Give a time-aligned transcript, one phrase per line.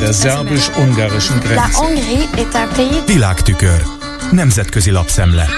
[0.00, 1.78] Der szerbus-ungarischen Grenze.
[3.06, 3.82] Világtükör.
[4.30, 5.48] Nemzetközi lapszemle.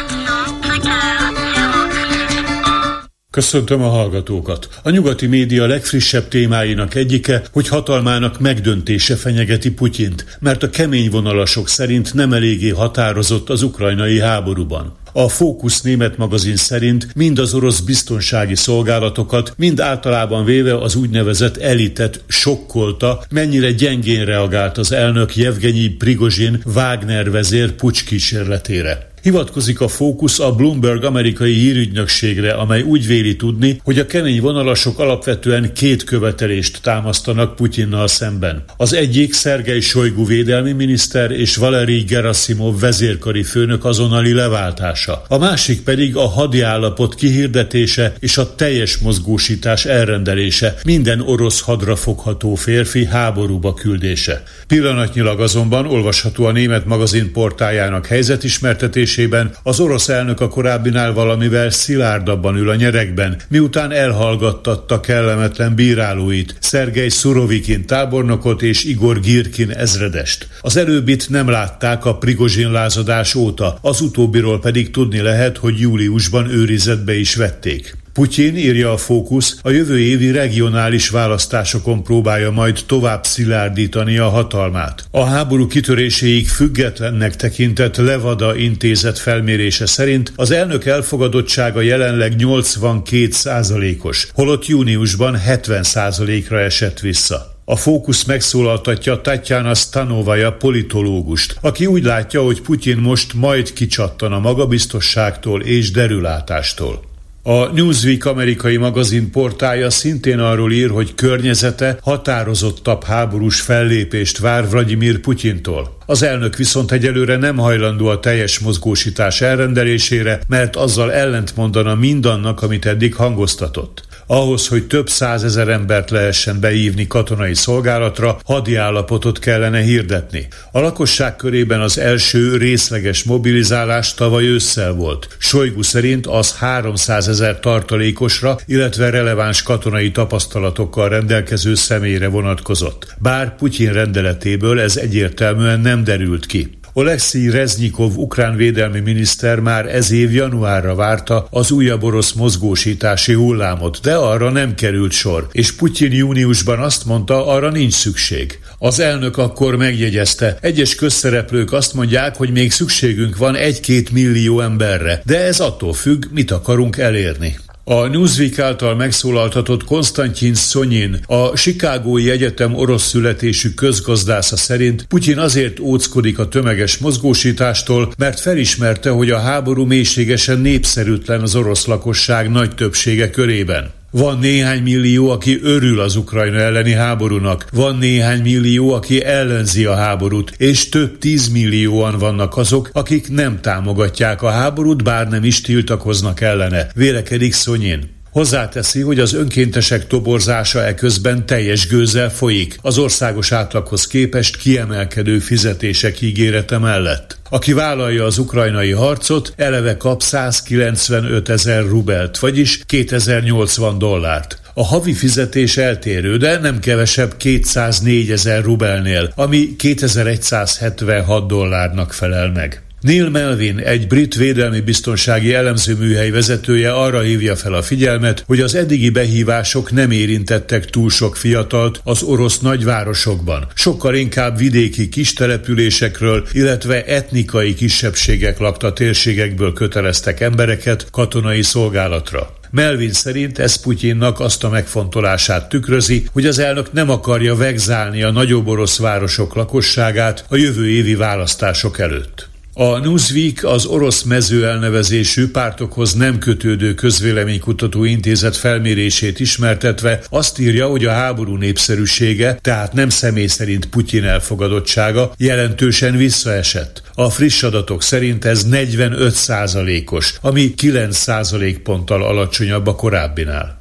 [3.36, 4.68] Köszöntöm a hallgatókat!
[4.82, 11.68] A nyugati média legfrissebb témáinak egyike, hogy hatalmának megdöntése fenyegeti Putyint, mert a kemény vonalasok
[11.68, 14.96] szerint nem eléggé határozott az ukrajnai háborúban.
[15.12, 21.56] A Fókusz német magazin szerint mind az orosz biztonsági szolgálatokat, mind általában véve az úgynevezett
[21.56, 29.14] elitet sokkolta, mennyire gyengén reagált az elnök Jevgenyi Prigozsin Wagner vezér pucs kísérletére.
[29.26, 34.98] Hivatkozik a fókusz a Bloomberg amerikai hírügynökségre, amely úgy véli tudni, hogy a kemény vonalasok
[34.98, 38.64] alapvetően két követelést támasztanak Putyinnal szemben.
[38.76, 45.22] Az egyik Szergei Sojgu védelmi miniszter és Valerij Gerasimov vezérkari főnök azonnali leváltása.
[45.28, 52.54] A másik pedig a hadiállapot kihirdetése és a teljes mozgósítás elrendelése, minden orosz hadra fogható
[52.54, 54.42] férfi háborúba küldése.
[54.66, 61.70] Pillanatnyilag azonban olvasható a német magazin portájának helyzetismertetés döntésében az orosz elnök a korábbinál valamivel
[61.70, 70.48] szilárdabban ül a nyerekben, miután elhallgattatta kellemetlen bírálóit, Szergej Szurovikin tábornokot és Igor Girkin ezredest.
[70.60, 76.50] Az előbbit nem látták a Prigozsin lázadás óta, az utóbbiról pedig tudni lehet, hogy júliusban
[76.50, 78.05] őrizetbe is vették.
[78.16, 85.04] Putyin, írja a Fókusz, a jövő évi regionális választásokon próbálja majd tovább szilárdítani a hatalmát.
[85.10, 94.28] A háború kitöréséig függetlennek tekintett Levada intézet felmérése szerint az elnök elfogadottsága jelenleg 82 százalékos,
[94.34, 97.60] holott júniusban 70 százalékra esett vissza.
[97.64, 104.38] A fókusz megszólaltatja Tatjana Stanovaja politológust, aki úgy látja, hogy Putyin most majd kicsattan a
[104.38, 107.05] magabiztosságtól és derülátástól.
[107.48, 115.20] A Newsweek amerikai magazin portája szintén arról ír, hogy környezete határozottabb háborús fellépést vár Vladimir
[115.20, 115.96] Putyintól.
[116.06, 122.86] Az elnök viszont egyelőre nem hajlandó a teljes mozgósítás elrendelésére, mert azzal ellentmondana mindannak, amit
[122.86, 124.02] eddig hangoztatott.
[124.26, 130.48] Ahhoz, hogy több százezer embert lehessen beívni katonai szolgálatra, hadi állapotot kellene hirdetni.
[130.72, 135.36] A lakosság körében az első részleges mobilizálás tavaly ősszel volt.
[135.38, 143.14] Sojgu szerint az 300 ezer tartalékosra, illetve releváns katonai tapasztalatokkal rendelkező személyre vonatkozott.
[143.18, 146.78] Bár Putyin rendeletéből ez egyértelműen nem derült ki.
[146.98, 154.00] Oleksiy Reznyikov ukrán védelmi miniszter már ez év januárra várta az újabb orosz mozgósítási hullámot,
[154.02, 158.58] de arra nem került sor, és Putyin júniusban azt mondta, arra nincs szükség.
[158.78, 165.20] Az elnök akkor megjegyezte, egyes közszereplők azt mondják, hogy még szükségünk van egy-két millió emberre,
[165.24, 167.56] de ez attól függ, mit akarunk elérni.
[167.88, 175.80] A Newsweek által megszólaltatott Konstantin Szonyin, a Chicagói Egyetem orosz születésű közgazdásza szerint Putyin azért
[175.80, 182.74] óckodik a tömeges mozgósítástól, mert felismerte, hogy a háború mélységesen népszerűtlen az orosz lakosság nagy
[182.74, 183.90] többsége körében.
[184.16, 189.94] Van néhány millió, aki örül az Ukrajna elleni háborúnak, van néhány millió, aki ellenzi a
[189.94, 196.40] háborút, és több tízmillióan vannak azok, akik nem támogatják a háborút, bár nem is tiltakoznak
[196.40, 198.15] ellene, vélekedik Szonyén.
[198.36, 206.20] Hozzáteszi, hogy az önkéntesek toborzása eközben teljes gőzzel folyik, az országos átlaghoz képest kiemelkedő fizetések
[206.20, 207.38] ígérete mellett.
[207.50, 214.60] Aki vállalja az ukrajnai harcot, eleve kap 195 ezer rubelt, vagyis 2080 dollárt.
[214.74, 222.85] A havi fizetés eltérő, de nem kevesebb 204 ezer rubelnél, ami 2176 dollárnak felel meg.
[223.00, 228.74] Neil Melvin, egy brit védelmi biztonsági elemzőműhely vezetője arra hívja fel a figyelmet, hogy az
[228.74, 233.66] eddigi behívások nem érintettek túl sok fiatalt az orosz nagyvárosokban.
[233.74, 242.54] Sokkal inkább vidéki kistelepülésekről, illetve etnikai kisebbségek lakta térségekből köteleztek embereket katonai szolgálatra.
[242.70, 248.30] Melvin szerint ez Putyinnak azt a megfontolását tükrözi, hogy az elnök nem akarja vegzálni a
[248.30, 252.45] nagyobb orosz városok lakosságát a jövő évi választások előtt.
[252.78, 260.86] A Newsweek az orosz mező elnevezésű pártokhoz nem kötődő közvéleménykutató intézet felmérését ismertetve azt írja,
[260.86, 267.02] hogy a háború népszerűsége, tehát nem személy szerint Putyin elfogadottsága jelentősen visszaesett.
[267.14, 273.75] A friss adatok szerint ez 45 százalékos, ami 9 százalékponttal alacsonyabb a korábbinál.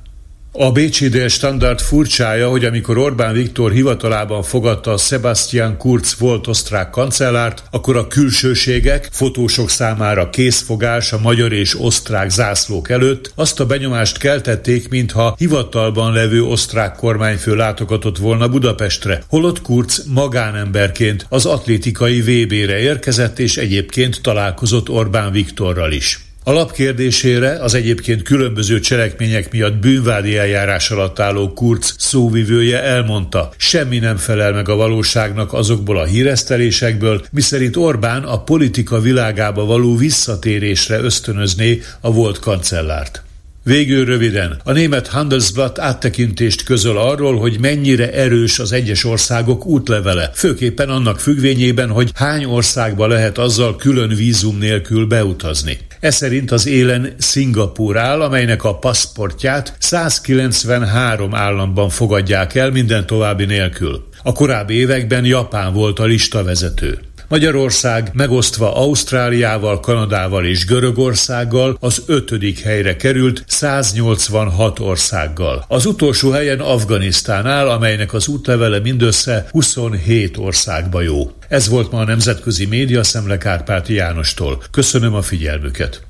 [0.58, 6.90] A Bécsi Dél standard furcsája, hogy amikor Orbán Viktor hivatalában fogadta Sebastian Kurz volt osztrák
[6.90, 13.66] kancellárt, akkor a külsőségek, fotósok számára készfogás a magyar és osztrák zászlók előtt azt a
[13.66, 22.22] benyomást keltették, mintha hivatalban levő osztrák kormányfő látogatott volna Budapestre, holott Kurz magánemberként az atlétikai
[22.22, 26.25] VB-re érkezett és egyébként találkozott Orbán Viktorral is.
[26.48, 34.18] Alapkérdésére az egyébként különböző cselekmények miatt bűnvádi eljárás alatt álló Kurz szóvivője elmondta, semmi nem
[34.18, 41.82] felel meg a valóságnak azokból a híresztelésekből, miszerint Orbán a politika világába való visszatérésre ösztönözné
[42.02, 43.24] a volt kancellárt.
[43.68, 50.32] Végül röviden, a német Handelsblatt áttekintést közöl arról, hogy mennyire erős az egyes országok útlevele,
[50.34, 55.78] főképpen annak függvényében, hogy hány országba lehet azzal külön vízum nélkül beutazni.
[56.00, 63.46] Ez szerint az élen Szingapúr áll, amelynek a paszportját 193 államban fogadják el minden további
[63.46, 64.08] nélkül.
[64.24, 67.00] A korábbi években Japán volt a listavezető.
[67.28, 75.66] Magyarország megosztva Ausztráliával, Kanadával és Görögországgal az ötödik helyre került 186 országgal.
[75.68, 81.32] Az utolsó helyen Afganisztán áll, amelynek az útlevele mindössze 27 országba jó.
[81.48, 84.64] Ez volt ma a Nemzetközi Média Szemle Kárpáti Jánostól.
[84.72, 86.02] Köszönöm a figyelmüket.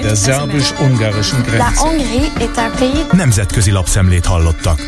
[0.00, 1.64] Der szerbus-ungarischen Grenze.
[3.12, 4.78] Nemzetközi lapszemlét hallottak.